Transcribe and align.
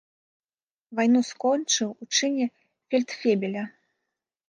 Вайну 0.99 1.21
скончыў 1.29 1.89
у 1.93 2.03
чыне 2.15 2.45
фельдфебеля. 2.89 3.63